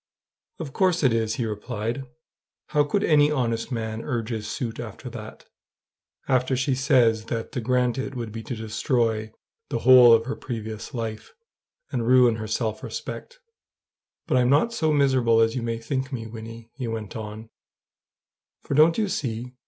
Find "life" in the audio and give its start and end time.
10.95-11.31